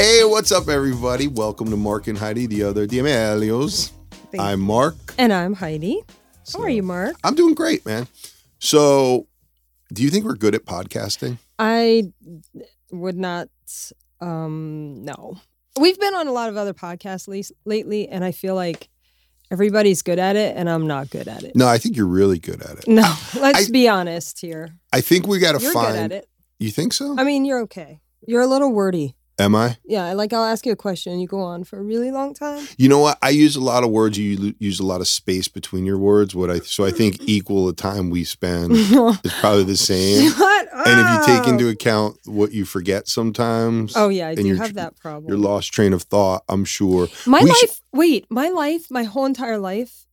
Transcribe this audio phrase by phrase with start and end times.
[0.00, 1.28] Hey, what's up, everybody?
[1.28, 3.92] Welcome to Mark and Heidi, the other D'Amelios.
[4.38, 4.94] I'm Mark.
[5.18, 6.00] And I'm Heidi.
[6.42, 7.16] So- How are you, Mark?
[7.22, 8.08] I'm doing great, man.
[8.60, 9.26] So,
[9.92, 11.36] do you think we're good at podcasting?
[11.58, 12.04] I
[12.90, 13.48] would not.
[14.22, 15.36] Um, no,
[15.78, 18.88] we've been on a lot of other podcasts le- lately, and I feel like
[19.50, 21.54] everybody's good at it, and I'm not good at it.
[21.54, 22.88] No, I think you're really good at it.
[22.88, 23.02] No,
[23.38, 24.76] let's I- be honest here.
[24.94, 25.88] I think we got to find.
[25.94, 26.28] good at it.
[26.58, 27.16] You think so?
[27.18, 28.00] I mean, you're okay.
[28.26, 29.14] You're a little wordy.
[29.40, 29.78] Am I?
[29.86, 32.34] Yeah, like I'll ask you a question, and you go on for a really long
[32.34, 32.68] time.
[32.76, 33.16] You know what?
[33.22, 34.18] I use a lot of words.
[34.18, 36.34] You use a lot of space between your words.
[36.34, 40.30] What I so I think equal the time we spend is probably the same.
[40.36, 44.54] Shut And if you take into account what you forget sometimes, oh yeah, I do
[44.56, 45.30] have that problem.
[45.30, 47.08] your lost train of thought, I'm sure.
[47.26, 50.06] My We life, should- wait, my life, my whole entire life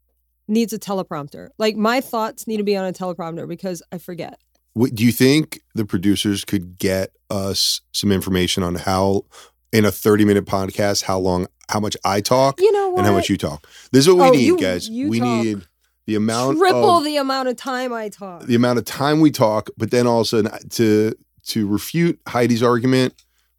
[0.47, 1.49] needs a teleprompter.
[1.57, 4.39] Like my thoughts need to be on a teleprompter because I forget.
[4.77, 9.23] What, do you think the producers could get us some information on how,
[9.71, 12.99] in a 30 minute podcast, how long, how much I talk You know what?
[12.99, 13.67] and how much you talk?
[13.91, 14.87] This is what we Oh, need, you- guys.
[14.89, 15.61] you we talk need
[16.05, 18.43] the amount Triple of the amount of time I talk.
[18.45, 21.13] the amount of time we talk, but then also to
[21.47, 23.13] to refute Heidi's argument.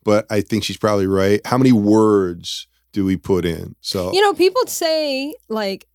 [0.04, 1.40] But I think she's probably right.
[1.46, 3.74] How many words do we put in?
[3.82, 5.86] So You know, people say like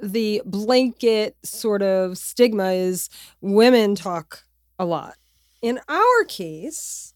[0.00, 3.08] the blanket sort of stigma is
[3.40, 4.42] women talk
[4.82, 5.14] a lot.
[5.62, 7.14] In our case,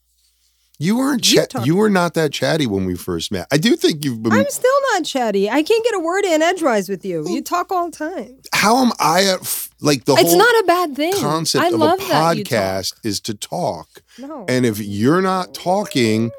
[0.78, 3.46] you weren't you you were not that chatty when we first met.
[3.50, 4.32] I do think you've been.
[4.32, 5.50] I'm still not chatty.
[5.50, 7.24] I can't get a word in edgewise with you.
[7.28, 8.38] You talk all the time.
[8.54, 11.14] how am I at f- like the It's whole not a bad thing.
[11.14, 12.58] concept I of love a that you talk.
[12.58, 13.88] podcast is to talk.
[14.18, 14.44] No.
[14.48, 16.30] And if you're not talking,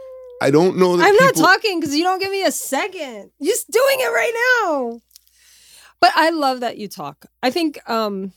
[0.41, 3.31] I don't know that I'm not talking because you don't give me a second.
[3.39, 4.33] You're just doing it right
[4.63, 5.01] now.
[5.99, 7.25] But I love that you talk.
[7.41, 8.31] I think um,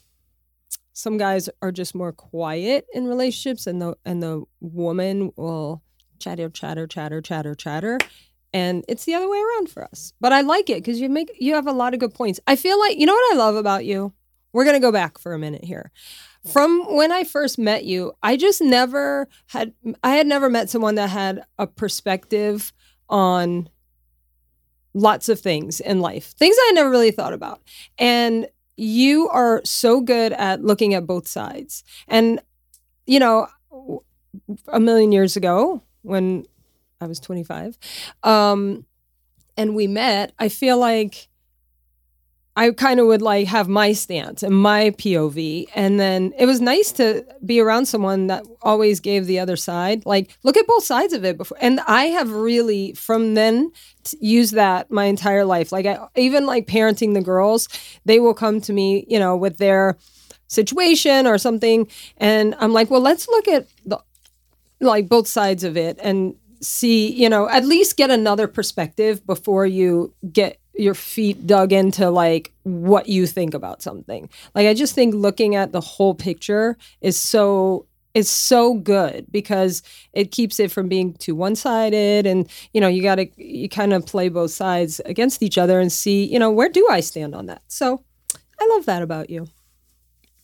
[1.00, 5.82] some guys are just more quiet in relationships, and the and the woman will
[6.18, 7.98] chatter, chatter, chatter, chatter, chatter,
[8.52, 10.12] and it's the other way around for us.
[10.20, 12.40] But I like it because you make you have a lot of good points.
[12.46, 14.12] I feel like you know what I love about you.
[14.52, 15.90] We're gonna go back for a minute here.
[16.46, 19.72] From when I first met you, I just never had
[20.02, 22.72] I had never met someone that had a perspective
[23.08, 23.68] on
[24.94, 26.32] lots of things in life.
[26.32, 27.60] Things I never really thought about.
[27.98, 28.48] And
[28.80, 31.84] you are so good at looking at both sides.
[32.08, 32.40] And
[33.06, 33.48] you know,
[34.68, 36.46] a million years ago when
[37.00, 37.78] I was 25,
[38.22, 38.86] um
[39.56, 41.28] and we met, I feel like
[42.56, 45.66] I kind of would like have my stance and my POV.
[45.74, 50.04] And then it was nice to be around someone that always gave the other side.
[50.04, 51.56] Like, look at both sides of it before.
[51.60, 53.70] And I have really, from then,
[54.20, 55.70] used that my entire life.
[55.70, 57.68] Like, I, even like parenting the girls,
[58.04, 59.96] they will come to me, you know, with their
[60.48, 61.86] situation or something.
[62.16, 63.98] And I'm like, well, let's look at the,
[64.80, 69.64] like both sides of it and see, you know, at least get another perspective before
[69.64, 74.28] you get your feet dug into like what you think about something.
[74.54, 79.82] Like I just think looking at the whole picture is so is so good because
[80.12, 83.92] it keeps it from being too one-sided and you know you got to you kind
[83.92, 87.34] of play both sides against each other and see you know where do I stand
[87.36, 87.62] on that.
[87.68, 88.02] So
[88.60, 89.46] I love that about you.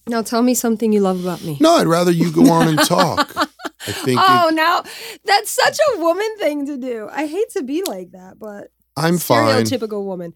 [0.09, 1.57] Now tell me something you love about me.
[1.61, 3.33] No, I'd rather you go on and talk.
[3.37, 4.85] I think Oh, it- now
[5.25, 7.09] that's such a woman thing to do.
[7.11, 9.65] I hate to be like that, but I'm fine.
[9.65, 10.35] stereotypical woman.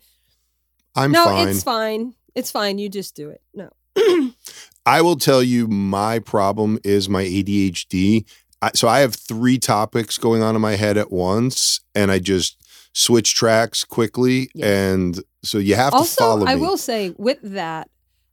[0.95, 1.25] I'm fine.
[1.25, 1.49] no, fine.
[1.49, 2.15] it's fine.
[2.35, 2.79] It's fine.
[2.79, 3.43] You just do it.
[3.55, 3.71] No.
[4.87, 8.25] I will tell you my problem is my ADHD.
[8.63, 12.19] I, so I have three topics going on in my head at once, and I
[12.19, 12.57] just
[12.93, 14.51] switch tracks quickly.
[14.55, 14.67] Yeah.
[14.67, 16.53] And so you have to follow me.
[16.53, 17.89] I will say with that,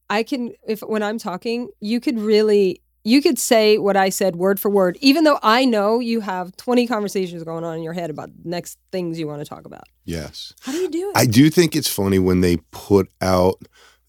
[0.09, 4.35] I can if when I'm talking, you could really you could say what I said
[4.35, 7.93] word for word, even though I know you have 20 conversations going on in your
[7.93, 9.85] head about the next things you want to talk about.
[10.03, 10.53] yes.
[10.61, 11.17] How do you do it?
[11.17, 13.61] I do think it's funny when they put out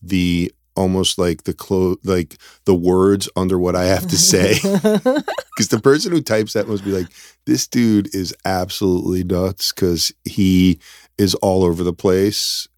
[0.03, 4.59] the almost like the clo- like the words under what I have to say.
[5.59, 7.09] Because the person who types that must be like,
[7.44, 10.79] this dude is absolutely nuts because he
[11.19, 12.69] is all over the place.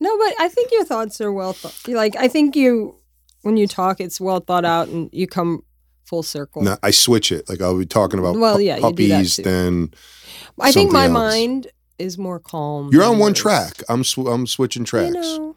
[0.00, 1.92] no, but I think your thoughts are well thought.
[1.92, 2.99] Like I think you
[3.42, 5.62] when you talk, it's well thought out, and you come
[6.04, 6.62] full circle.
[6.62, 7.48] No, I switch it.
[7.48, 9.90] Like I'll be talking about Well, pu- yeah, you do that puppies, then
[10.58, 11.12] I think my else.
[11.12, 11.66] mind
[11.98, 12.90] is more calm.
[12.92, 13.38] you're on one yours.
[13.38, 13.82] track.
[13.88, 15.14] I'm sw- I'm switching tracks.
[15.14, 15.56] You know,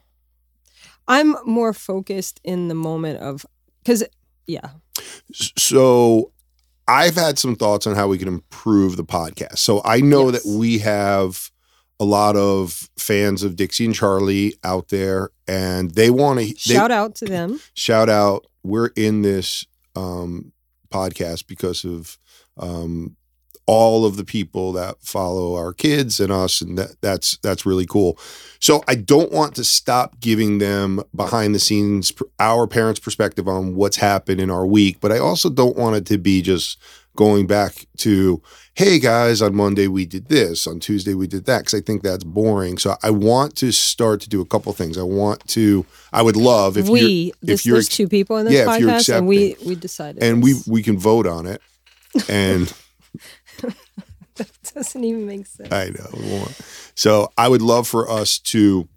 [1.07, 3.45] I'm more focused in the moment of
[3.83, 4.03] because
[4.47, 4.69] yeah,
[5.57, 6.31] So
[6.87, 9.57] I've had some thoughts on how we can improve the podcast.
[9.59, 10.43] So I know Yes.
[10.43, 11.49] that we have
[11.99, 16.91] a lot of fans of Dixie and Charlie out there, and they want to shout
[16.91, 17.59] out to them.
[17.73, 18.45] shout out.
[18.63, 20.53] We're in this um,
[20.89, 22.17] podcast because of
[22.57, 23.15] um,
[23.65, 27.85] all of the people that follow our kids and us, and that, that's that's really
[27.85, 28.17] cool.
[28.59, 33.75] So I don't want to stop giving them behind the scenes our parents' perspective on
[33.75, 36.77] what's happened in our week, but I also don't want it to be just
[37.15, 38.41] going back to
[38.73, 42.01] hey guys on monday we did this on tuesday we did that because i think
[42.01, 45.85] that's boring so i want to start to do a couple things i want to
[46.11, 48.65] i would love if we you're, this, if you're there's two people in this yeah,
[48.65, 50.67] podcast and we we decided and we this.
[50.67, 51.61] we can vote on it
[52.29, 52.73] and
[54.35, 56.47] that doesn't even make sense I know.
[56.95, 58.87] So I would love for us to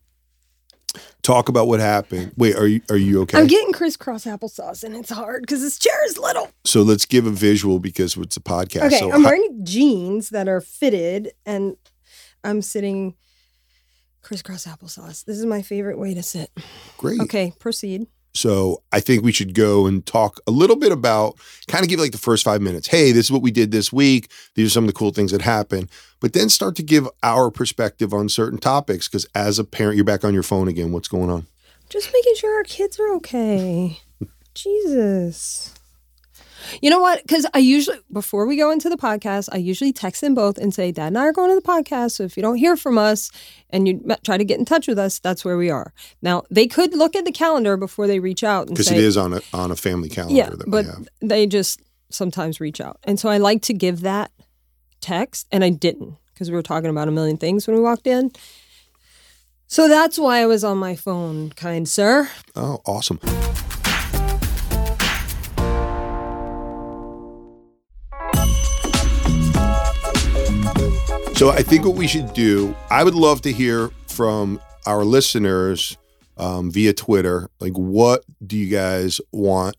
[1.22, 2.32] talk about what happened.
[2.36, 3.38] Wait, are you are you okay?
[3.38, 7.26] i'm getting crisscross applesauce and it's hard because this chair is little so let's give
[7.26, 8.86] a visual because it's a podcast.
[8.86, 11.76] okay so i'm wearing jeans that are fitted and
[12.44, 13.14] i'm sitting
[14.22, 16.50] crisscross applesauce this is my favorite way to sit
[16.98, 17.20] great.
[17.20, 18.06] okay proceed
[18.36, 21.36] So I think we should go and talk a little bit about
[21.68, 22.88] kind of give like the first five minutes.
[22.88, 24.30] Hey, this is what we did this week.
[24.54, 25.90] These are some of the cool things that happened.
[26.20, 29.08] But then start to give our perspective on certain topics.
[29.08, 30.92] Because as a parent, you're back on your phone again.
[30.92, 31.46] What's going on?
[31.88, 34.00] Just making sure our kids are okay.
[34.54, 35.74] Jesus.
[36.80, 37.22] You know what?
[37.22, 40.72] Because I usually, before we go into the podcast, I usually text them both and
[40.72, 42.12] say, Dad and I are going to the podcast.
[42.12, 43.30] So if you don't hear from us
[43.70, 45.92] and you try to get in touch with us, that's where we are.
[46.22, 49.16] Now, they could look at the calendar before they reach out and Because it is
[49.16, 51.08] on a on a family calendar yeah, that but we have.
[51.20, 51.80] they just
[52.10, 52.98] sometimes reach out.
[53.04, 54.30] And so I like to give that
[55.00, 58.06] text, and I didn't because we were talking about a million things when we walked
[58.06, 58.30] in.
[59.68, 62.28] So that's why I was on my phone, kind sir.
[62.54, 63.18] Oh, awesome.
[71.36, 75.98] So I think what we should do, I would love to hear from our listeners
[76.38, 77.50] um, via Twitter.
[77.60, 79.76] Like, what do you guys want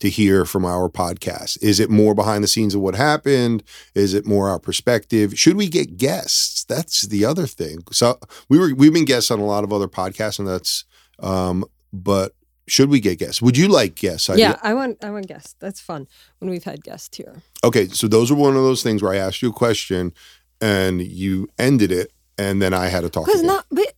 [0.00, 1.62] to hear from our podcast?
[1.62, 3.62] Is it more behind the scenes of what happened?
[3.94, 5.38] Is it more our perspective?
[5.38, 6.64] Should we get guests?
[6.64, 7.84] That's the other thing.
[7.92, 8.18] So
[8.48, 10.84] we were we've been guests on a lot of other podcasts, and that's
[11.20, 12.32] um, but
[12.66, 13.40] should we get guests?
[13.40, 14.28] Would you like guests?
[14.28, 15.54] I yeah, I want I want guests.
[15.60, 16.08] That's fun
[16.40, 17.42] when we've had guests here.
[17.62, 20.12] Okay, so those are one of those things where I asked you a question
[20.60, 23.26] and you ended it, and then I had to talk.
[23.26, 23.94] Because not, but,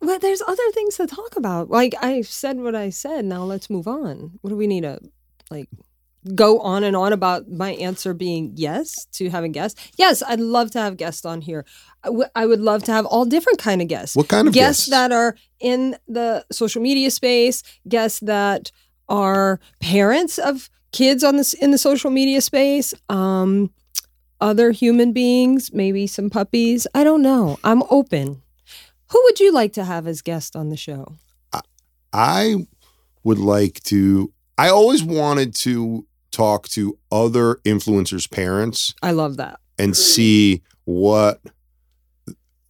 [0.00, 1.70] but there's other things to talk about.
[1.70, 3.24] Like I said what I said.
[3.24, 4.38] Now let's move on.
[4.40, 5.00] What do we need to
[5.50, 5.68] like
[6.34, 9.90] go on and on about my answer being yes to having guests?
[9.96, 11.64] Yes, I'd love to have guests on here.
[12.04, 14.16] I, w- I would love to have all different kind of guests.
[14.16, 14.90] What kind of guests guests?
[14.90, 17.62] that are in the social media space?
[17.88, 18.70] Guests that
[19.08, 22.94] are parents of kids on this in the social media space.
[23.08, 23.70] Um,
[24.40, 26.86] other human beings, maybe some puppies.
[26.94, 27.58] I don't know.
[27.64, 28.42] I'm open.
[29.10, 31.14] Who would you like to have as guest on the show?
[32.12, 32.66] I
[33.24, 34.32] would like to.
[34.56, 39.60] I always wanted to talk to other influencers' parents I love that.
[39.78, 41.40] and see what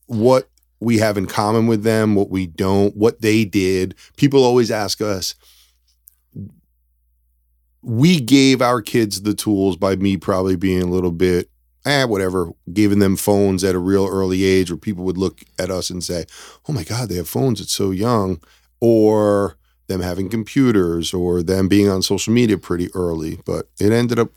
[0.06, 0.49] what
[0.81, 3.94] we have in common with them, what we don't, what they did.
[4.17, 5.35] People always ask us.
[7.82, 11.50] We gave our kids the tools by me probably being a little bit,
[11.88, 15.70] eh, whatever, giving them phones at a real early age where people would look at
[15.70, 16.25] us and say,
[16.69, 18.40] oh my God, they have phones, it's so young.
[18.81, 19.56] Or
[19.88, 23.40] them having computers or them being on social media pretty early.
[23.44, 24.30] But it ended up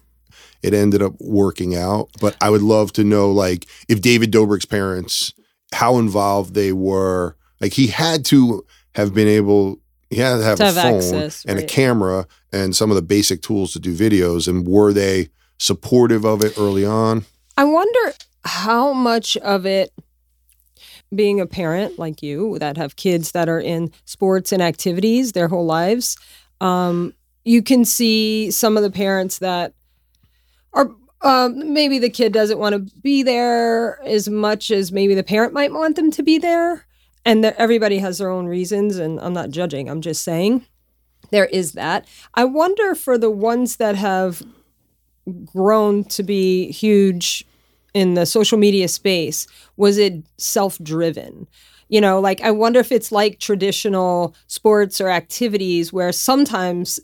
[0.64, 2.10] it ended up working out.
[2.20, 5.34] But I would love to know, like, if David Dobrik's parents,
[5.74, 7.36] how involved they were.
[7.60, 8.66] Like, he had to
[8.96, 9.80] have been able,
[10.10, 12.96] he had to have To a have phone access, and a camera and some of
[12.96, 14.48] the basic tools to do videos.
[14.48, 17.26] And were they supportive of it early on?
[17.58, 19.92] I wonder how much of it
[21.14, 25.50] being a parent like you that have kids that are in sports and activities their
[25.50, 26.18] whole lives
[26.62, 29.74] um, you can see some of the parents that
[30.74, 30.92] are
[31.22, 35.54] um, maybe the kid doesn't want to be there as much as maybe the parent
[35.54, 36.86] might want them to be there
[37.26, 40.66] and that everybody has their own reasons and i'm not judging i'm just saying
[41.32, 42.08] there is that.
[42.34, 44.44] I wonder for the ones that have
[45.46, 47.46] grown to be huge
[47.94, 49.48] in the social media space
[49.78, 51.48] was it self-driven?
[51.90, 57.02] You know like i wonder if it's like traditional sports or activities where sometimes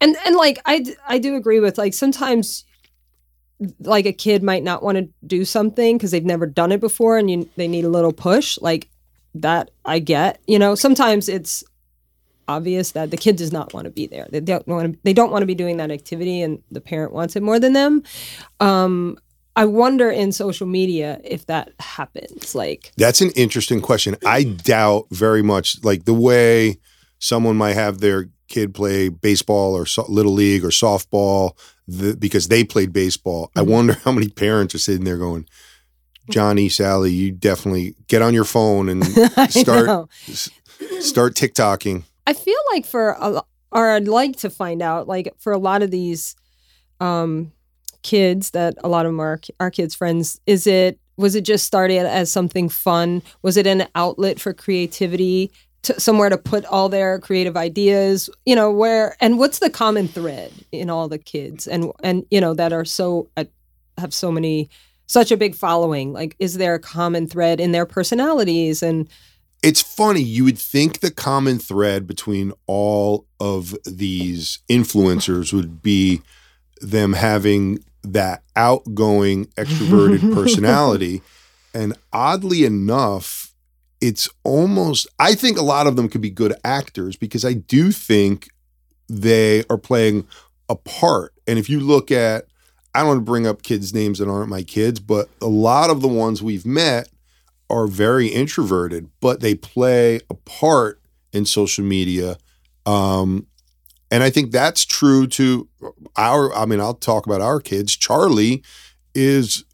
[0.00, 2.64] and and like i i do agree with like sometimes
[3.80, 7.18] like a kid might not want to do something because they've never done it before
[7.18, 8.88] and you, they need a little push like
[9.34, 10.74] that i get you know?
[10.74, 11.62] Sometimes it's
[12.48, 15.12] obvious that the kid does not want to be there they don't want to they
[15.12, 18.02] don't want to be doing that activity and the parent wants it more than them
[18.60, 19.16] um
[19.56, 24.16] i wonder in social media if that happens like That's an interesting question.
[24.26, 26.78] I doubt very much, like the way
[27.18, 31.52] someone might have their kid play baseball or so, little league or softball
[31.86, 33.50] the, because they played baseball.
[33.56, 33.66] I Mhm.
[33.68, 35.46] wonder how many parents are sitting there going,
[36.30, 39.04] Johnny, Sally, you definitely get on your phone and
[39.50, 40.08] Start-
[41.00, 42.04] start TikToking.
[42.26, 45.82] I feel like for a, or I'd like to find out like for a lot
[45.82, 46.36] of these
[47.00, 47.52] um
[48.02, 51.66] kids that a lot of them are our kids friends is it was it just
[51.66, 53.22] started as something fun?
[53.42, 55.52] Was it an outlet for creativity
[55.82, 60.08] to, somewhere to put all their creative ideas you know where and what's the common
[60.08, 63.44] thread in all the kids and and you know that are so uh,
[63.98, 64.70] have so many
[65.06, 66.12] such a big following?
[66.12, 69.08] Like is there a common thread in their personalities and
[69.62, 70.22] It's funny.
[70.22, 76.20] You would think the common thread between all of these influencers would be
[76.80, 81.22] them having that outgoing, extroverted personality.
[81.72, 83.54] And oddly enough,
[84.00, 87.92] it's almost, I think a lot of them could be good actors because I do
[87.92, 88.48] think
[89.08, 90.26] they are playing
[90.68, 91.34] a part.
[91.46, 92.46] And if you look at,
[92.94, 95.88] I don't want to bring up kids' names that aren't my kids, but a lot
[95.88, 97.08] of the ones we've met
[97.72, 101.00] are very introverted, but they play a part
[101.32, 102.36] in social media.
[102.84, 103.46] Um,
[104.10, 105.68] and I think that's true to
[106.16, 107.96] our, I mean, I'll talk about our kids.
[107.96, 108.62] Charlie
[109.14, 109.64] is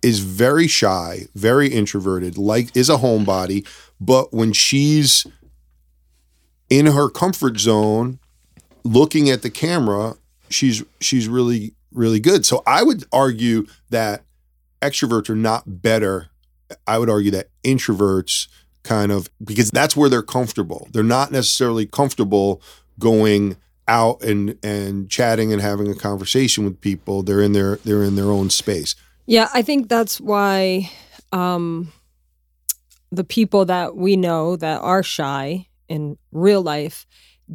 [0.00, 3.66] is very shy, very introverted, like is a homebody,
[4.00, 5.26] but when she's
[6.70, 8.20] in her comfort zone
[8.84, 10.14] looking at the camera,
[10.50, 12.44] she's she's really really good.
[12.44, 14.22] So I would argue that
[14.80, 16.28] extroverts are not better.
[16.86, 18.48] I would argue that introverts
[18.82, 20.88] kind of because that's where they're comfortable.
[20.92, 22.62] They're not necessarily comfortable
[22.98, 23.56] going
[23.86, 27.22] out and and chatting and having a conversation with people.
[27.22, 28.94] They're in their they're in their own space.
[29.26, 30.90] Yeah, I think that's why
[31.32, 31.92] um,
[33.10, 37.06] the people that we know that are shy in real life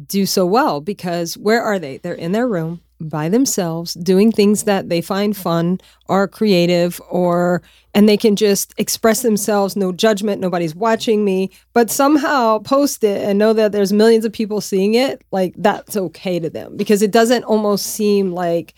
[0.06, 1.98] do so well because where are they?
[1.98, 7.60] They're in their room by themselves doing things that they find fun or creative or
[7.92, 13.22] and they can just express themselves no judgment nobody's watching me but somehow post it
[13.22, 17.02] and know that there's millions of people seeing it like that's okay to them because
[17.02, 18.74] it doesn't almost seem like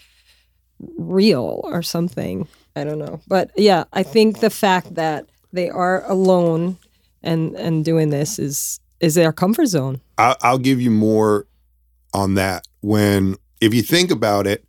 [0.96, 2.48] real or something.
[2.74, 3.20] I don't know.
[3.26, 6.78] But yeah, I think the fact that they are alone
[7.22, 10.00] and and doing this is is their comfort zone.
[10.18, 11.46] I, I'll give you more
[12.12, 14.64] on that when if you think about it.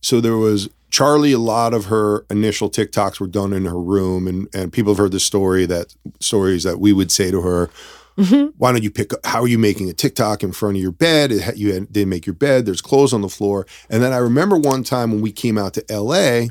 [0.00, 1.32] So there was Charlie.
[1.32, 4.98] A lot of her initial TikToks were done in her room, and and people have
[4.98, 7.70] heard the story that stories that we would say to her.
[8.16, 8.52] Mhm.
[8.58, 9.12] Why don't you pick?
[9.12, 11.30] up How are you making a TikTok in front of your bed?
[11.30, 12.66] It, you had, didn't make your bed.
[12.66, 13.64] There's clothes on the floor.
[13.88, 16.50] And then I remember one time when we came out to L.A.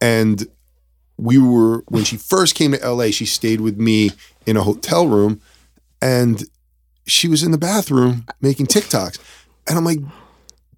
[0.00, 0.46] and
[1.16, 4.10] we were when she first came to LA, she stayed with me
[4.46, 5.40] in a hotel room
[6.00, 6.44] and
[7.06, 9.18] she was in the bathroom making TikToks.
[9.66, 10.00] And I'm like,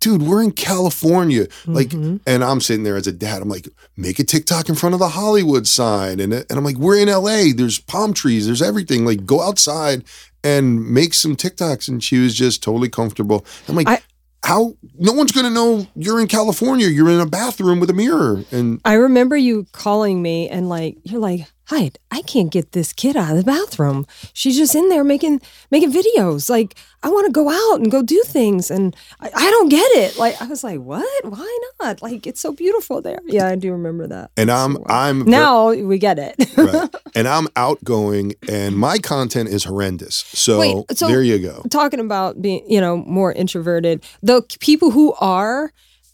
[0.01, 1.47] dude, we're in California.
[1.67, 2.21] Like, Mhm.
[2.27, 3.43] and I'm sitting there as a dad.
[3.43, 6.21] I'm like, make a TikTok in front of the Hollywood sign.
[6.21, 7.53] And, and I'm like, we're in LA.
[7.55, 8.47] There's palm trees.
[8.47, 9.05] There's everything.
[9.05, 10.05] Like, go outside
[10.45, 11.89] and make some TikToks.
[11.89, 13.45] And she was just totally comfortable.
[13.69, 14.01] I'm like, I-
[14.45, 14.75] how?
[14.99, 16.87] No one's going to know you're in California.
[16.87, 18.45] You're in a bathroom with a mirror.
[18.53, 22.93] And I remember you calling me and like you're like, "Hi, I can't get this
[22.93, 24.07] kid out of the bathroom.
[24.33, 26.49] She's just in there making making videos.
[26.49, 29.91] Like, I want to go out and go do things and I, I don't get
[29.93, 31.25] it." Like I was like, "What?
[31.25, 32.03] Why not?
[32.03, 34.31] Like it's so beautiful there." Yeah, I do remember that.
[34.37, 36.35] and I'm So, I'm ver- now we get it.
[36.57, 36.89] right.
[37.15, 40.17] and I'm outgoing, and my content is horrendous.
[40.33, 41.63] So, Wait, so- there you go.
[41.71, 45.73] talking about being, you know, more introverted, the people who are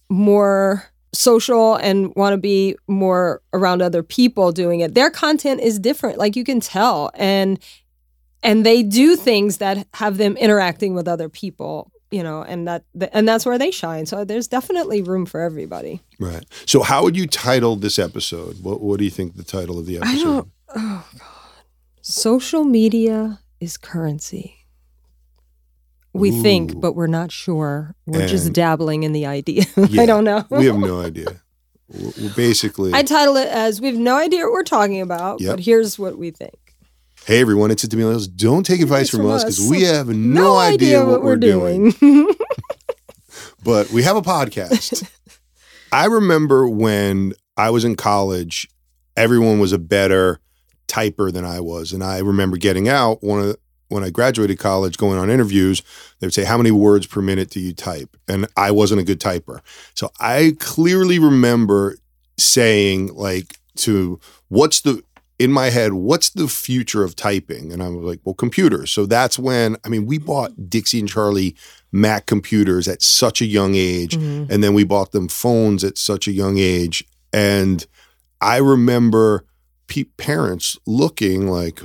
[0.08, 5.78] more social and want to be more around other people doing it, their content is
[5.78, 6.18] different.
[6.18, 7.10] Like you can tell.
[7.14, 7.58] And
[8.42, 12.84] and they do things that have them interacting with other people, you know, and that
[13.12, 14.06] and that's where they shine.
[14.06, 16.00] So there's definitely room for everybody.
[16.18, 16.44] Right.
[16.66, 18.62] So, how would you title this episode?
[18.62, 20.12] What What do you think the title of the episode?
[20.12, 21.22] I don't oh god.
[22.00, 24.56] Social media is currency.
[26.14, 27.94] We think, but we're not sure.
[28.06, 29.64] We're just dabbling in the idea.
[29.88, 30.44] Yeah, I don't know.
[30.50, 31.40] we have no idea.
[31.88, 35.40] We're we're basically, I title it as we have no idea what we're talking about,
[35.40, 35.50] Yep.
[35.56, 36.54] but here's what we think.
[37.26, 38.28] hey everyone, it's Millennials.
[38.34, 41.92] Don't take advice from, from us because we have no, idea, what, we're doing.
[43.64, 45.08] but we have a podcast.
[45.92, 48.68] I remember when I was in college,
[49.16, 50.40] everyone was a better
[50.88, 53.58] typer than I was, and I remember getting out one of the,
[53.92, 55.82] when I graduated college, going on interviews.
[56.18, 59.04] They would say, "How many words per minute do you type?" And I wasn't a
[59.04, 59.60] good typer,
[59.94, 61.96] so I clearly remember
[62.38, 64.18] saying like to
[64.48, 65.02] what's the
[65.38, 67.72] in my head, what's the future of typing?
[67.72, 68.92] And I was like, well, computers.
[68.92, 71.56] So that's when, I mean, we bought Dixie and Charlie
[71.90, 74.16] Mac computers at such a young age.
[74.16, 74.48] Mhm.
[74.48, 77.04] And then we bought them phones at such a young age.
[77.32, 77.84] And
[78.40, 79.44] I remember
[80.16, 81.82] parents looking like,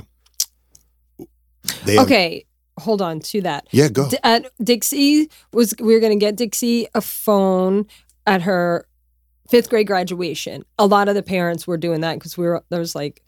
[1.84, 2.46] they have- Okay,
[2.78, 3.66] hold on to that.
[3.70, 4.08] yeah, go.
[4.08, 7.86] D- at Dixie was we were going to get Dixie a phone
[8.26, 8.86] at her
[9.50, 10.64] fifth grade graduation.
[10.78, 13.22] A lot of the parents were doing that because we were there was like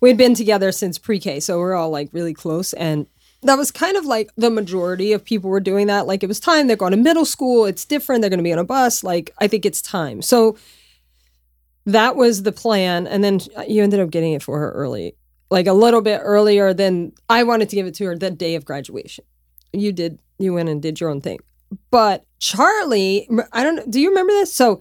[0.00, 3.06] we'd been together since pre-K, so we're all like really close and.
[3.42, 6.06] That was kind of like the majority of people were doing that.
[6.06, 6.66] Like it was time.
[6.66, 7.64] They're going to middle school.
[7.64, 8.20] It's different.
[8.20, 9.02] They're going to be on a bus.
[9.02, 10.20] Like I think it's time.
[10.20, 10.58] So
[11.86, 13.06] that was the plan.
[13.06, 15.14] And then uh, you ended up getting it for her early,
[15.50, 18.54] like a little bit earlier than I wanted to give it to her the day
[18.54, 19.24] of graduation.
[19.72, 21.38] You did you went and did your own thing.
[21.90, 24.54] But charlie i don't do you remember this?
[24.54, 24.80] So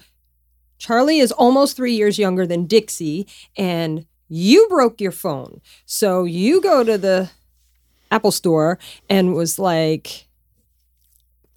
[0.78, 5.62] charlie is almost three years younger than dixie and you broke your phone.
[5.86, 7.30] So you go to the
[8.12, 10.29] apple store and was like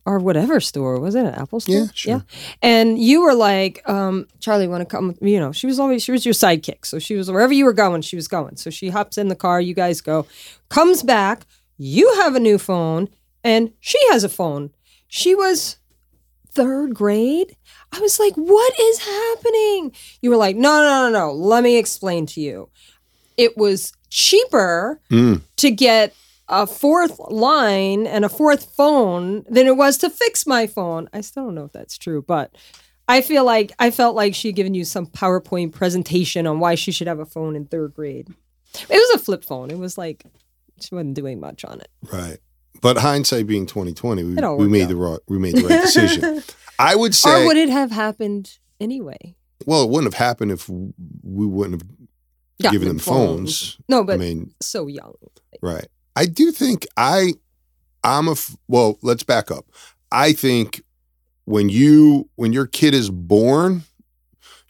[0.05, 2.25] or whatever store was it an apple store Yeah, sure.
[2.61, 5.79] and you were like um charlie want to come with me?" you know she was
[5.79, 8.57] always she was your sidekick so she was wherever you were going she was going
[8.57, 10.27] so she hops in the car you guys go
[10.69, 11.47] comes back
[11.79, 13.09] you have a new phone
[13.45, 14.71] and she has a phone.
[15.09, 15.79] She was
[16.53, 17.57] third grade.
[17.91, 19.93] I was like, what is happening?
[20.21, 21.33] You were like, no, no, no, no.
[21.33, 22.69] Let me explain to you.
[23.37, 25.41] It was cheaper Mm.
[25.57, 26.15] to get
[26.53, 31.09] a fourth line and a fourth phone than it was to fix my phone.
[31.13, 32.55] I still don't know if that's true, but
[33.09, 36.75] I feel like I felt like she had given you some PowerPoint presentation on why
[36.75, 38.29] she should have a phone in third grade.
[38.75, 39.71] It was a flip phone.
[39.71, 40.25] It was like
[40.81, 41.89] she wasn't doing much on it.
[42.13, 42.39] Right.
[42.83, 44.89] But hindsight being 2020, we, we made out.
[44.89, 46.43] the right we made the right decision.
[46.79, 49.37] I would say or would it have happened anyway?
[49.67, 53.79] well, it wouldn't have happened if we wouldn't have given them phones.
[53.89, 55.15] No, but I mean, so young.
[55.61, 55.87] right.
[56.17, 57.35] I do think I
[58.05, 58.35] I'm a
[58.69, 59.67] well, let's back up.
[60.11, 60.83] I think
[61.45, 63.83] when you when your kid is born,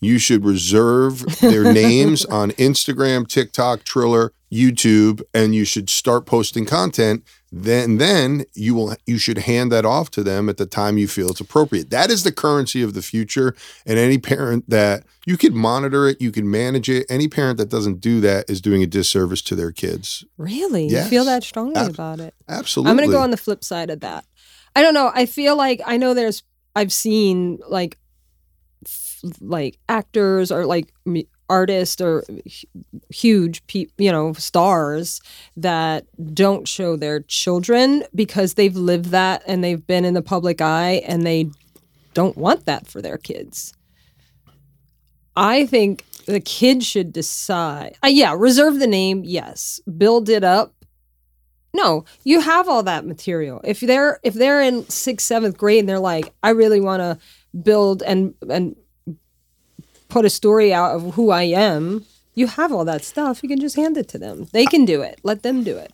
[0.00, 6.66] you should reserve their names on Instagram, TikTok, Triller, YouTube, and you should start posting
[6.66, 7.24] content.
[7.54, 11.06] Then then you will you should hand that off to them at the time you
[11.06, 11.90] feel it's appropriate.
[11.90, 13.54] That is the currency of the future.
[13.84, 17.04] And any parent that you can monitor it, you can manage it.
[17.10, 20.24] Any parent that doesn't do that is doing a disservice to their kids.
[20.38, 20.86] Really?
[20.86, 22.34] You feel that strongly Ab- about it?
[22.48, 22.90] Absolutely.
[22.90, 24.24] I'm going to go on the flip side of that.
[24.74, 25.12] I don't know.
[25.14, 26.42] I feel like I know there's
[26.74, 27.98] I've seen like
[28.86, 30.90] f- like actors or like
[31.52, 32.24] artists or
[33.10, 35.20] huge pe- you know stars
[35.56, 40.60] that don't show their children because they've lived that and they've been in the public
[40.62, 41.50] eye and they
[42.14, 43.74] don't want that for their kids.
[45.36, 47.96] I think the kid should decide.
[48.04, 49.22] Uh, yeah, reserve the name.
[49.24, 50.74] Yes, build it up.
[51.74, 53.60] No, you have all that material.
[53.64, 57.18] If they're if they're in sixth, seventh grade and they're like, I really want to
[57.62, 58.76] build and and
[60.12, 63.42] put a story out of who I am, you have all that stuff.
[63.42, 64.46] You can just hand it to them.
[64.52, 65.18] They can do it.
[65.22, 65.92] Let them do it.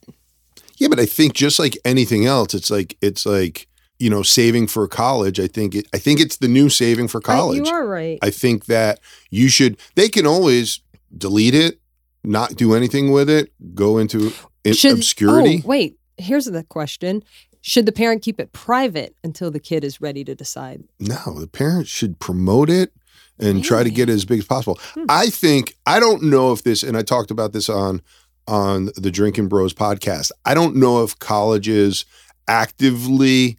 [0.77, 4.67] Yeah, but I think just like anything else, it's like it's like you know saving
[4.67, 5.41] for college.
[5.41, 7.59] I think it, I think it's the new saving for college.
[7.59, 8.19] you are right.
[8.23, 9.01] I think that
[9.31, 9.79] you should.
[9.95, 10.81] They can always
[11.17, 11.81] delete it,
[12.25, 14.33] not do anything with it, go into
[14.65, 15.63] in- obscurity.
[15.65, 17.23] Oh, wait, here's the question.
[17.61, 20.85] Should the parent keep it private until the kid is ready to decide?
[21.01, 22.93] No, the parents should promote it
[23.41, 24.79] and try to get it as big as possible.
[24.95, 25.05] Hmm.
[25.09, 28.03] I think I don't know if this, and I talked about this on
[28.47, 30.33] on the Drinking Bros podcast.
[30.45, 32.07] I don't know if colleges
[32.49, 33.59] actively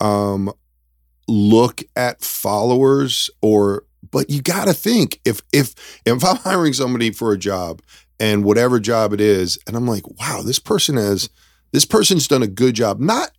[0.00, 0.52] um,
[1.26, 7.10] look at followers or, but you got to think if if if I'm hiring somebody
[7.10, 7.80] for a job
[8.18, 11.30] and whatever job it is, and I'm like, wow, this person has
[11.72, 13.00] this person's done a good job.
[13.00, 13.30] Not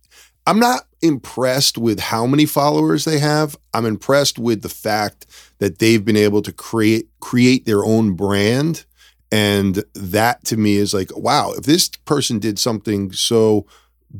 [0.46, 3.56] I'm not impressed with how many followers they have.
[3.74, 5.26] I'm impressed with the fact
[5.58, 8.84] that they've been able to create create their own brand
[9.30, 13.66] and that to me is like wow, if this person did something so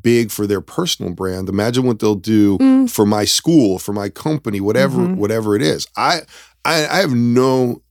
[0.01, 2.89] big for their personal brand, imagine what they'll do Mm.
[2.91, 5.17] for my school, for my company, whatever Mhm.
[5.17, 5.87] whatever it is.
[5.97, 6.23] I
[6.65, 7.83] I, I have no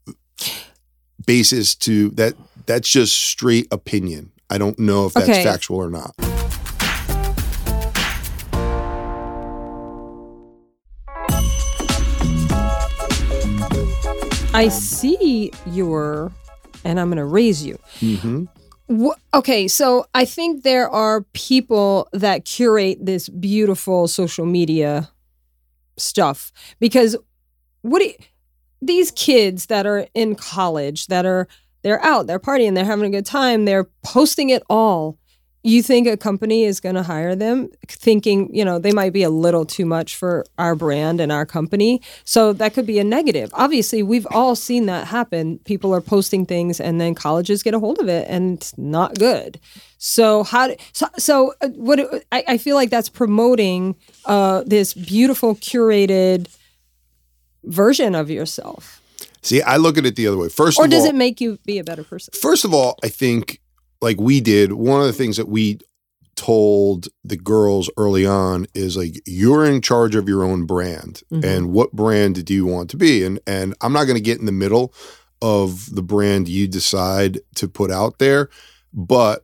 [1.26, 2.34] basis to that
[2.66, 4.32] that's just straight opinion.
[4.50, 5.44] I don't know if that's Okay.
[5.44, 6.14] factual or not.
[14.54, 16.32] I see your,
[16.84, 17.78] and I'm going to raise you.
[18.00, 18.46] hmm
[18.90, 25.10] Wh- okay, so I think there are people that curate this beautiful social media
[25.96, 27.16] stuff because
[27.84, 28.16] what do you,
[28.82, 31.48] these kids that are in college that are
[31.84, 35.18] they're out, they're partying, they're having a good time, they're posting it all.
[35.64, 39.22] You think a company is going to hire them thinking, you know, they might be
[39.22, 42.02] a little too much for our brand and our company.
[42.24, 43.52] So that could be a negative.
[43.54, 45.60] Obviously, we've all seen that happen.
[45.60, 49.14] People are posting things and then colleges get a hold of it and it's not
[49.20, 49.60] good.
[50.00, 52.00] So how do, so, so uh, what
[52.32, 53.96] I, I feel like that's promoting
[54.26, 56.48] uh, this beautiful curated
[57.64, 59.00] version of yourself.
[59.44, 60.50] See, I look at it the other way.
[60.50, 62.34] First Or does all, it make you be a better person?
[62.40, 63.61] First of all, I think
[64.02, 65.80] like we did, one of the things that we
[66.36, 71.44] told the girls early on is like you're in charge of your own brand Mhm.
[71.44, 73.24] and what brand do you want to be?
[73.24, 74.94] And and I'm not going to get in the middle
[75.42, 78.50] of the brand you decide to put out there
[78.94, 79.44] but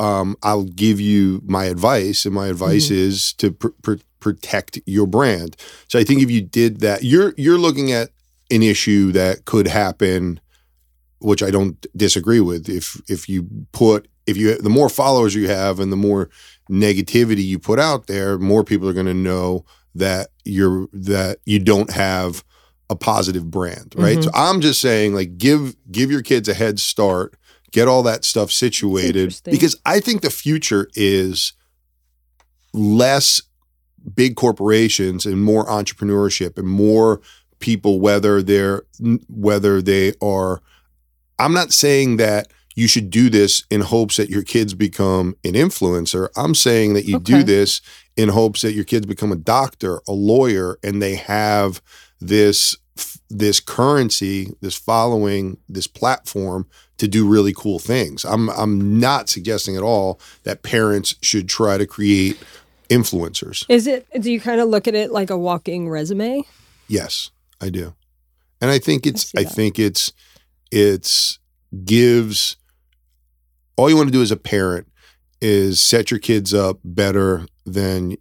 [0.00, 5.06] um, I'll give you my advice and my advice is to pr- pr- protect your
[5.06, 5.56] brand.
[5.88, 8.10] So I think if you did that you're you're looking at
[8.50, 10.40] an issue that could happen
[11.20, 12.68] which I don't disagree with.
[12.68, 16.28] If if you put if you the more followers you have and the more
[16.70, 21.58] negativity you put out there, more people are going to know that you're that you
[21.58, 22.44] don't have
[22.90, 24.18] a positive brand, right?
[24.18, 24.24] Mhm.
[24.24, 27.34] So I'm just saying like give give your kids a head start,
[27.72, 31.52] get all that stuff situated because I think the future is
[32.72, 33.40] less
[34.14, 37.20] big corporations and more entrepreneurship and more
[37.60, 38.82] people whether they're
[39.28, 40.60] whether they are
[41.38, 45.52] I'm not saying that you should do this in hopes that your kids become an
[45.52, 46.28] influencer.
[46.36, 47.80] I'm saying that you do this
[48.16, 51.80] in hopes that your kids become a doctor, a lawyer, and they have
[52.20, 52.76] this
[53.28, 56.68] this currency, this following, this platform
[56.98, 58.24] to do really cool things.
[58.24, 62.38] I'm I'm not suggesting at all that parents should try to create
[62.88, 63.64] influencers.
[63.68, 64.06] Is it?
[64.20, 66.44] Do you kind of look at it like a walking resume?
[66.88, 67.94] Yes, I do.
[68.60, 70.12] And I think it's see I, think it's
[70.74, 71.38] it's
[71.84, 72.56] gives
[73.76, 74.88] all you want to do as a parent
[75.40, 78.16] is set your kids up better than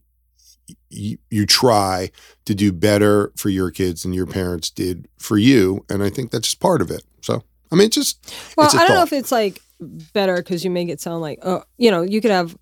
[0.89, 2.11] you, you try
[2.45, 6.29] to do better for your kids than your parents did for you and I think
[6.29, 7.03] that's just part of it.
[7.21, 10.69] So, I mean it's just Well, I don't know if it's like better because you
[10.69, 12.55] make it sound like oh, you know, you could have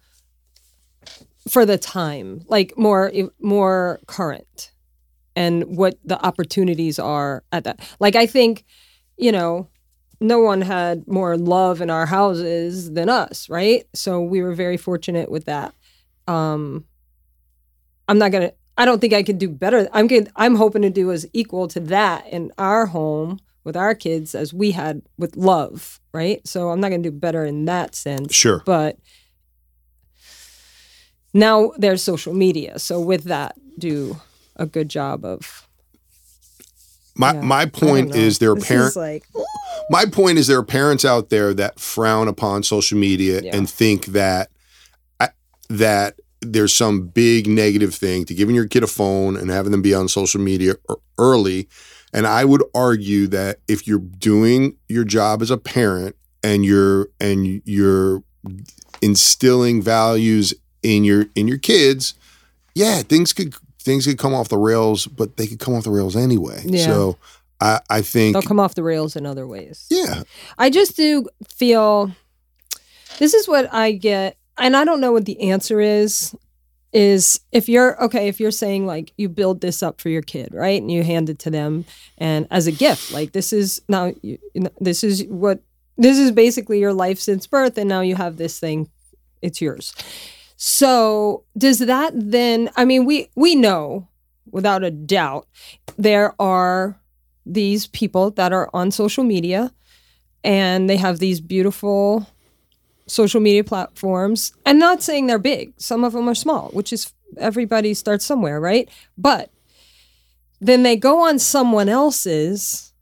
[1.49, 4.71] for the time like more more current
[5.35, 7.79] and what the opportunities are at that.
[7.99, 8.63] Like I think,
[9.17, 9.67] you know,
[10.21, 13.85] no one had more love in our houses than us, right?
[13.93, 15.73] So we were very fortunate with that.
[16.27, 16.85] Um
[18.11, 18.51] I'm not gonna.
[18.77, 19.87] I don't think I could do better.
[19.93, 20.29] I'm good.
[20.35, 24.53] I'm hoping to do as equal to that in our home with our kids as
[24.53, 26.45] we had with love, right?
[26.45, 28.33] So I'm not gonna do better in that sense.
[28.35, 28.63] sure.
[28.65, 28.97] But
[31.33, 34.19] now there's social media, so with that, do
[34.57, 35.67] a good job of.
[37.15, 39.23] My Yeah, my point is there are parents like
[39.89, 43.55] my point is there are parents out there that frown upon social media Yeah.
[43.55, 44.49] and think that
[45.19, 45.27] uh,
[45.69, 49.81] that there's some big negative thing to giving your kid a phone and having them
[49.81, 50.75] be on social media
[51.17, 51.67] early.
[52.13, 57.07] And i would argue that if you're doing your job as a parent and you're
[57.19, 58.23] and you're
[59.01, 62.13] instilling values in your in your kids
[62.75, 65.91] yeah things could things could come off the rails but they could come off the
[65.91, 66.85] rails anyway Yeah.
[66.85, 67.17] so
[67.59, 69.85] i i think they'll come off the rails in other ways.
[69.89, 70.23] yeah
[70.57, 72.11] I just do feel
[73.19, 76.33] this is what I get, and I don't know what the answer is.
[76.93, 80.49] Is if you're okay, if you're saying like you build this up for your kid,
[80.53, 81.85] right, and you hand it to them,
[82.17, 85.59] and as a gift, like this is now, you, you know, this is what
[85.97, 88.89] this is basically your life since birth, and now you have this thing,
[89.41, 89.93] it's yours.
[90.63, 92.69] So does that then?
[92.75, 94.07] I mean, we we know
[94.51, 95.47] without a doubt
[95.97, 97.01] there are
[97.47, 99.73] these people that are on social media
[100.43, 102.27] and they have these beautiful
[103.07, 107.11] social media platforms and not saying they're big some of them are small which is
[107.37, 109.49] everybody starts somewhere right but
[110.59, 112.93] then they go on someone else's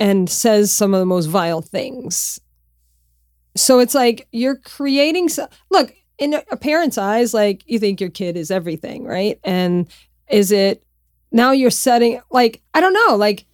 [0.00, 2.40] and says some of the most vile things
[3.54, 8.10] so it's like you're creating so- look in a parent's eyes like you think your
[8.10, 9.88] kid is everything right and
[10.30, 10.84] is it
[11.30, 13.44] now you're setting like i don't know like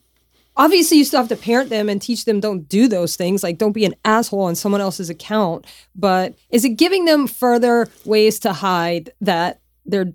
[0.56, 3.58] obviously you still have to parent them and teach them don't do those things like
[3.58, 8.38] don't be an asshole on someone else's account but is it giving them further ways
[8.38, 10.12] to hide that they're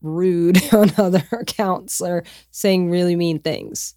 [0.00, 3.94] rude on other accounts or saying really mean things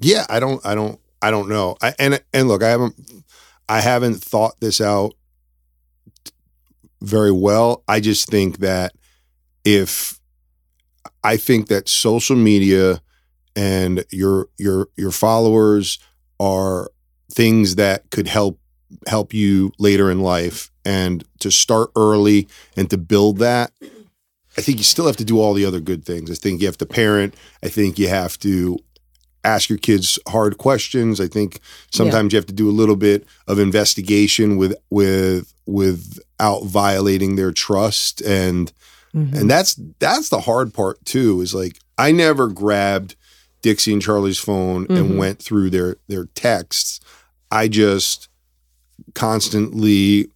[0.00, 1.76] Yeah, I don't, I don't, I don't know.
[1.82, 2.94] I, and and look, I haven't,
[3.68, 5.14] I haven't thought this out
[7.02, 7.82] very well.
[7.88, 8.92] I just think that
[9.64, 10.18] if
[11.22, 13.00] I think that social media
[13.56, 15.98] and your your your followers
[16.38, 16.90] are
[17.32, 18.58] things that could help
[19.06, 20.70] help you later in life.
[20.84, 23.72] And to start early and to build that
[24.58, 26.30] i think you still have to do all the other good things.
[26.30, 27.34] I think you have to parent.
[27.62, 28.78] I think you have to
[29.44, 33.24] ask your kids hard questions i think sometimes you have to do a little bit
[33.48, 38.72] of investigation with with without violating their trust and
[39.14, 39.34] Mhm.
[39.40, 43.16] and that's that's the hard part too is like i never grabbed
[43.62, 44.96] dixie and charlie's phone Mhm.
[44.98, 47.00] and went through their their texts
[47.50, 48.28] i just
[49.14, 50.30] constantly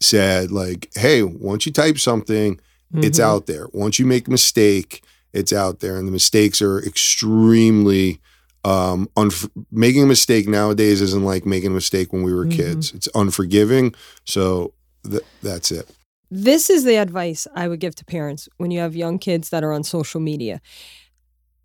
[0.00, 2.58] said like hey once you type something
[2.94, 3.22] it's Mhm.
[3.24, 8.20] out there once you make a mistake it's out there and the mistakes are extremely
[8.66, 12.56] um unf- making a mistake nowadays isn't like making a mistake when we were Mhm.
[12.60, 14.72] kids it's unforgiving so
[15.10, 15.86] th- that's it
[16.30, 19.62] This is the advice I would give to parents when you have young kids that
[19.62, 20.56] are on social media.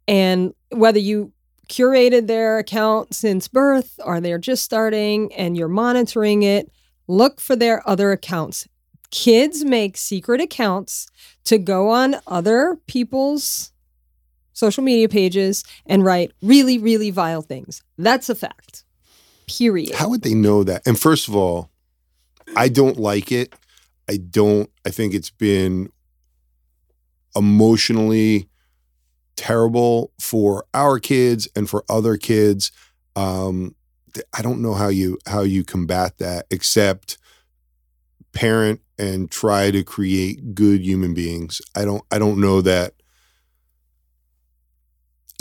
[0.08, 1.32] And whether you
[1.68, 6.70] curated their account since birth or they're just starting and you're monitoring it,
[7.08, 8.68] look for their other accounts.
[9.10, 11.08] Kids make secret accounts
[11.46, 13.72] to go on other people's
[14.62, 17.82] social media pages and write really, really vile things.
[17.98, 18.84] That's a fact.
[19.48, 19.96] Period.
[19.96, 20.84] How would they know that?
[20.86, 21.72] And first of all,
[22.56, 23.54] I don't like it.
[24.08, 25.90] I don't, I think it's been
[27.36, 28.48] emotionally
[29.36, 32.72] terrible for our kids and for other kids.
[33.16, 33.74] Um,
[34.38, 37.18] I don't know how you how you combat that except
[38.34, 41.62] parent and try to create good human beings.
[41.76, 42.94] I don't I don't know that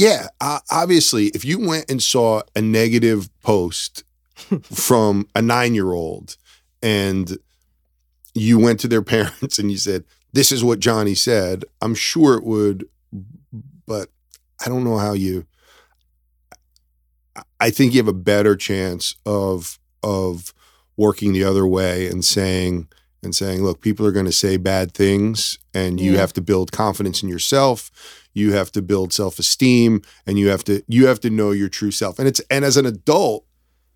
[0.00, 0.28] yeah,
[0.70, 4.02] obviously, if you went and saw a negative post
[4.62, 6.36] from a nine year old
[6.82, 7.36] and
[8.34, 12.34] you went to their parents and you said, This is what Johnny said, I'm sure
[12.34, 12.88] it would,
[13.86, 14.08] but
[14.64, 15.46] I don't know how you.
[17.60, 20.52] I think you have a better chance of of
[20.96, 22.88] working the other way and saying
[23.22, 26.18] and saying, look, people are going to say bad things, and you Yeah.
[26.20, 27.90] have to build confidence in yourself.
[28.32, 31.68] You have to build self esteem, and you have to you have to know your
[31.68, 32.18] true self.
[32.18, 33.44] And it's and as an adult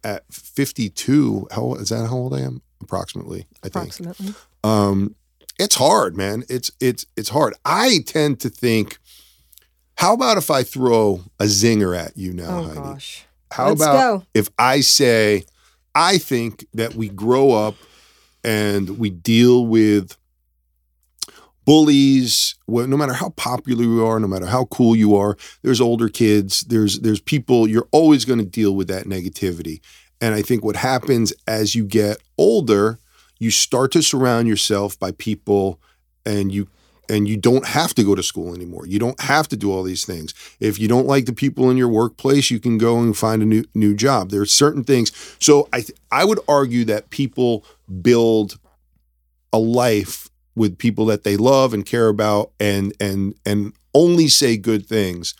[0.02, 2.06] at 52, how is that?
[2.08, 2.62] How old I am?
[2.82, 3.74] Approximately, I think.
[3.98, 4.34] Approximately.
[4.62, 5.14] Um,
[5.58, 6.44] it's hard, man.
[6.48, 7.54] It's it's it's hard.
[7.64, 8.98] I tend to think,
[9.98, 12.74] how about if I throw a zinger at you now, Oh, Heidi?
[12.80, 13.24] gosh.
[13.52, 14.26] How Let's about go.
[14.34, 15.44] if I say,
[15.94, 17.76] I think that we grow up
[18.42, 20.16] and we deal with
[21.64, 22.54] bullies.
[22.68, 26.62] No matter how popular you are, no matter how cool you are, there's older kids.
[26.62, 27.68] There's there's people.
[27.68, 29.80] You're always going to deal with that negativity.
[30.20, 32.98] And I think what happens as you get older,
[33.38, 35.80] you start to surround yourself by people,
[36.24, 36.68] and you
[37.08, 38.86] and you don't have to go to school anymore.
[38.86, 40.34] You don't have to do all these things.
[40.60, 43.46] If you don't like the people in your workplace, you can go and find a
[43.46, 44.30] new new job.
[44.30, 45.12] There are certain things.
[45.40, 47.64] So I th- I would argue that people
[48.02, 48.58] build
[49.52, 54.56] a life with people that they love and care about and and and only say
[54.56, 55.34] good things.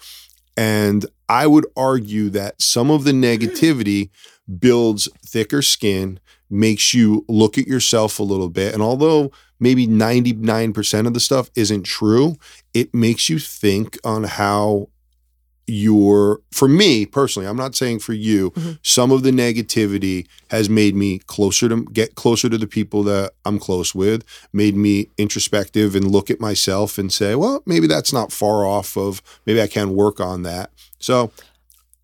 [0.57, 4.11] And I would argue that some of the negativity
[4.59, 8.75] builds thicker skin, makes you look at yourself a little bit.
[8.75, 12.37] And although maybe 99% of the stuff isn't true,
[12.73, 14.89] it makes you think on how
[15.67, 18.79] your for me personally i'm not saying for you Mhm.
[18.83, 23.33] some of the negativity has made me closer to get closer to the people that
[23.45, 28.13] i'm close with made me introspective and look at myself and say well maybe that's
[28.13, 31.31] not far off of maybe i can work on that so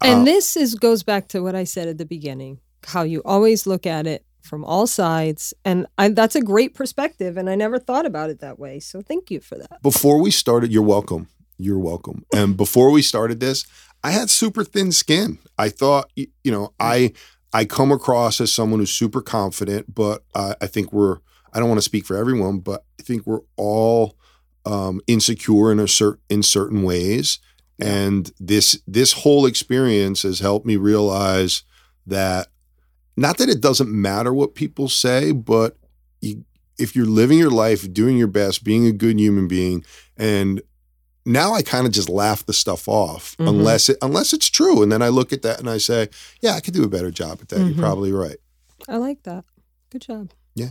[0.02, 3.20] And uh, this is goes back to what I said at the beginning, how you
[3.26, 7.36] always look at it from all sides, and I, that's a great perspective.
[7.36, 8.80] And I never thought about it that way.
[8.80, 9.82] So thank you for that.
[9.82, 11.28] before we started you're welcome
[11.62, 12.24] you're welcome.
[12.34, 13.64] And before we started this
[14.02, 15.38] i had super thin skin.
[15.58, 17.12] I thought you know i
[17.52, 21.18] i come across as someone who's super confident but uh, i think we're
[21.52, 24.16] i don't want to speak for everyone but i think we're all
[24.64, 27.38] um, insecure in a certain in certain ways.
[27.78, 31.62] And this this whole experience has helped me realize
[32.06, 32.48] that
[33.16, 35.76] not that it doesn't matter what people say but
[36.20, 36.44] you,
[36.78, 39.84] if you're living your life doing your best being a good human being
[40.16, 40.62] and
[41.26, 43.48] now I kind of just laugh the stuff off Mhm.
[43.48, 46.08] unless it unless it's true and then I look at that and I say
[46.40, 47.68] yeah I could do a better job at that Mhm.
[47.74, 48.38] you're probably right
[48.88, 49.44] I like that.
[49.90, 50.30] Good job.
[50.54, 50.70] Yeah.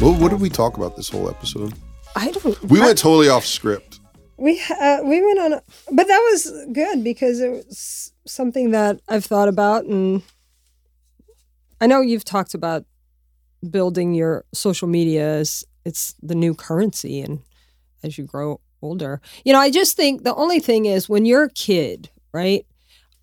[0.00, 1.72] what, what did we talk about this whole episode
[2.14, 2.62] I don't.
[2.64, 4.00] we I- went totally off script
[4.38, 9.00] We uh, we went on, a, but that was good because it was something that
[9.08, 10.22] I've thought about, and
[11.80, 12.84] I know you've talked about
[13.68, 17.40] building your social media as it's the new currency, and
[18.02, 19.20] as you grow older.
[19.44, 22.66] You know, I just think the only thing is when you're a kid, right?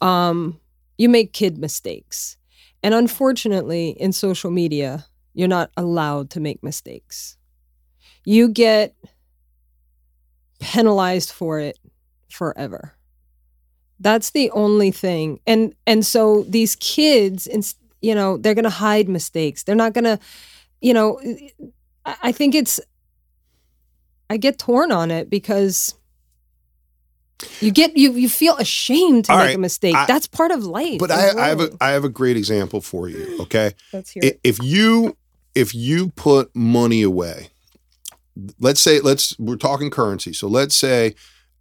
[0.01, 0.59] Um,
[0.97, 2.37] you make kid mistakes.
[2.81, 7.37] And unfortunately, in social media, you're not allowed to make mistakes.
[8.25, 8.95] You get
[10.59, 11.77] penalized for it
[12.29, 12.93] forever.
[13.99, 15.39] That's the only thing.
[15.47, 17.47] And and so these kids
[18.03, 19.63] you know, they're going to hide mistakes.
[19.63, 20.19] They're not going to
[20.81, 21.19] you know,
[22.05, 22.79] I think it's
[24.29, 25.95] I get torn on it because
[27.59, 29.95] you get you you feel ashamed to All make right, a mistake.
[29.95, 30.99] I- That's part of life.
[30.99, 31.69] But I, I have a.
[31.81, 33.37] I have a great example for you.
[33.41, 34.39] Okay, Let's hear I- it.
[34.43, 35.17] if you
[35.55, 37.49] if you put money away,
[38.59, 40.33] let's say let's we're talking currency.
[40.33, 41.15] So let's say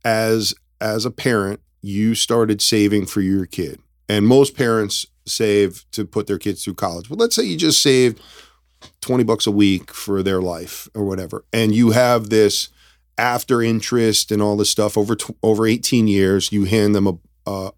[0.05, 6.05] as as a parent, you started saving for your kid, and most parents save to
[6.05, 7.09] put their kids through college.
[7.09, 8.21] But let's say you just saved
[9.01, 12.69] twenty bucks a week for their life or whatever, and you have this
[13.19, 17.71] after interest and all this stuff over tw- over 18 years you hand them a,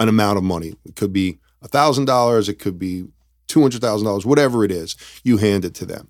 [0.00, 3.04] an amount of money it could be $1000 it could be
[3.48, 6.08] $200000 whatever it is you hand it to them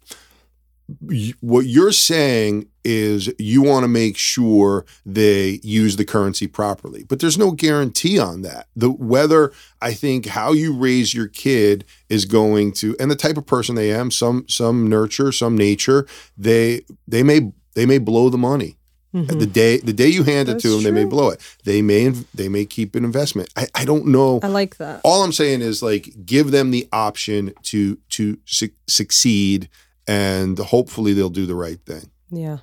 [1.40, 7.20] what you're saying is you want to make sure they use the currency properly but
[7.20, 8.66] there's no guarantee on that.
[8.76, 13.36] The whether i think how you raise your kid is going to and the type
[13.36, 18.28] of person they am some some nurture some nature they they may they may blow
[18.28, 18.76] the money.
[19.14, 19.38] Mhm.
[19.38, 21.40] the day the day you hand it to That's them they may blow it.
[21.64, 23.50] They may they may keep an investment.
[23.54, 24.40] I, I don't know.
[24.42, 25.02] I like that.
[25.04, 29.68] all i'm saying is like give them the option to to su- succeed
[30.06, 32.58] and hopefully they'll do the right thing Yeah.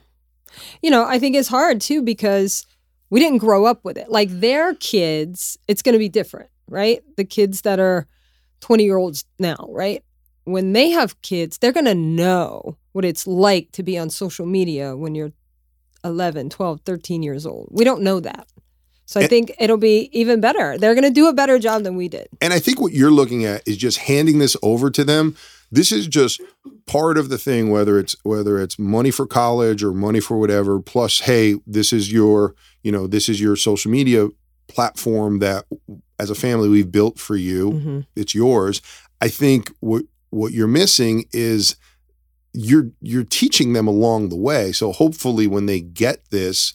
[0.82, 2.66] You know, I think it's hard too because
[3.12, 4.10] we didn't grow up with it.
[4.10, 7.04] Like their kids, it's going to be different, right?
[7.18, 8.08] The kids that are
[8.62, 10.04] 20 year olds now, right?
[10.46, 14.46] When they have kids, they're going to know what it's like to be on social
[14.48, 15.32] media when you're
[16.04, 17.68] 11, 12, 13 years old.
[17.72, 18.48] We don't know that.
[19.06, 20.78] So I And- think it'll be even better.
[20.80, 22.28] They're going to do a better job than we did.
[22.42, 25.36] and i think what you're looking at is just handing this over to them
[25.72, 26.42] this is just
[26.88, 30.80] part of the thing whether it's whether it's money for college or money for whatever
[30.80, 34.28] plus hey this is your you know this is your social media
[34.68, 35.66] platform that
[36.20, 38.06] as a family we've built for you Mhm.
[38.16, 38.82] it's yours.
[39.22, 41.76] I think what what you're missing is
[42.54, 44.72] you're you're teaching them along the way.
[44.72, 46.74] So hopefully when they get this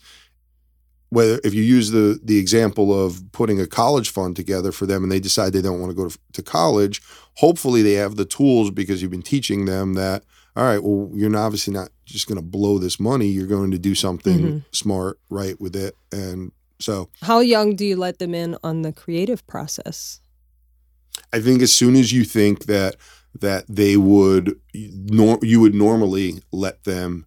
[1.10, 5.02] whether if you use the the example of putting a college fund together for them
[5.04, 7.00] and they decide they don't want to go to, to college,
[7.36, 10.22] hopefully they have the tools because you've been teaching them that
[10.56, 13.70] all right, well you're not- obviously not just going to blow this money, you're going
[13.72, 14.64] to do something Mhm.
[14.72, 18.92] smart right with it and so How young do you let them in on the
[18.92, 20.20] creative process?
[21.32, 22.96] I think as soon as you think that
[23.40, 27.26] that they would nor, you would normally let them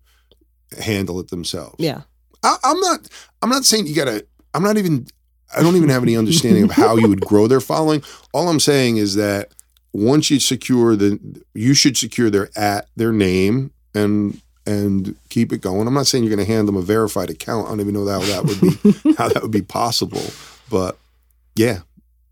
[0.79, 1.75] handle it themselves.
[1.79, 2.01] Yeah.
[2.43, 3.09] I, I'm not.
[3.41, 4.25] I'm not saying you gotta.
[4.53, 5.07] I'm not even.
[5.55, 8.03] I don't even have any understanding of how you would grow their following.
[8.33, 9.53] All I'm saying is that
[9.93, 11.19] once you secure the,
[11.53, 15.87] you should secure their at their name and and keep it going.
[15.87, 17.67] I'm not saying you're going to hand them a verified account.
[17.67, 20.21] I don't even know how that would be how that would be possible.
[20.69, 20.97] But
[21.55, 21.79] yeah,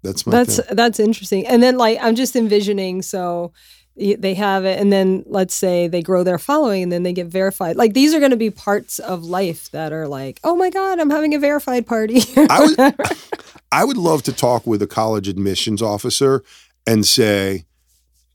[0.03, 0.31] that's my.
[0.33, 0.75] that's thing.
[0.75, 3.51] that's interesting and then like i'm just envisioning so
[3.95, 7.25] they have it and then let's say they grow their following and then they get
[7.27, 10.69] verified like these are going to be parts of life that are like oh my
[10.69, 12.95] god i'm having a verified party I would-
[13.71, 16.43] I would love to talk with a college admissions officer
[16.87, 17.65] and say,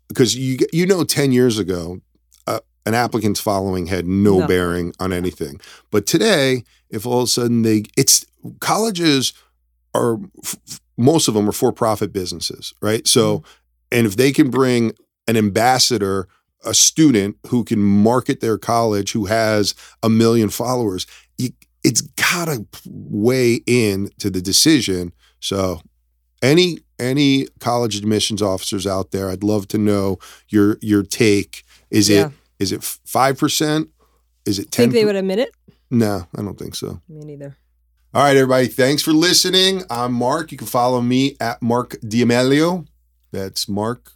[0.08, 2.00] because you you know, ten years ago,
[2.46, 4.46] uh, an applicant's following had no, No.
[4.46, 5.60] bearing on anything,
[5.90, 8.24] but today, if all of a sudden they, it's
[8.60, 9.32] colleges
[9.94, 13.06] are f- most of them are for profit businesses, right?
[13.06, 13.42] So,
[13.92, 14.92] and if they can bring
[15.26, 16.28] an ambassador.
[16.62, 21.06] A student who can market their college, who has a million followers,
[21.38, 21.48] you,
[21.82, 25.14] it's gotta weigh in to the decision.
[25.40, 25.80] So
[26.42, 31.64] any any college admissions officers out there, I'd love to know your your take.
[31.90, 32.26] Is Yeah.
[32.26, 33.88] it is it five percent?
[34.46, 34.84] Is it ten?
[34.84, 35.52] think they would admit it
[35.90, 37.00] No, I don't think so.
[37.08, 37.57] me neither
[38.14, 38.66] All right, everybody.
[38.66, 39.82] Thanks for listening.
[39.90, 40.51] I'm Marc.
[40.53, 42.86] You can follow me at Marc D'Amelio.
[43.32, 44.11] That's Marc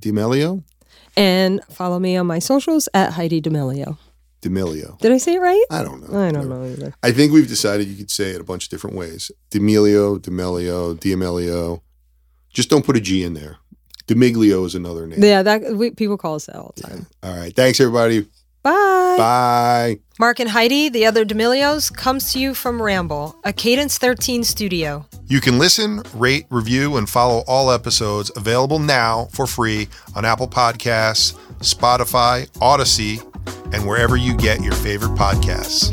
[0.00, 0.62] D'Amelio.
[1.16, 3.98] and follow me on my socials at heidi D'Amelio.
[4.42, 4.98] D'Amelio.
[4.98, 6.18] did i say it right I don't know.
[6.20, 8.70] i don't know either I think we've decided you could say it a bunch of
[8.70, 9.30] different ways.
[9.50, 11.82] D'Amelio, D'Amelio, D'Amelio.
[12.52, 13.56] Just don't put a G in there.
[14.06, 15.22] D'Amiglio is another name.
[15.22, 17.54] yeah that we, people call us that all the time All right.
[17.54, 18.26] Thanks, everybody.
[18.62, 19.98] bye Bye.
[20.18, 25.06] marc and heidi the other D'Amelios comes to you from ramble a cadence 13 studio
[25.28, 30.48] You can listen, rate, review, and follow all episodes available now for free on Apple
[30.48, 33.20] Podcasts, Spotify, Odyssey,
[33.72, 35.90] and wherever you get your favorite podcasts.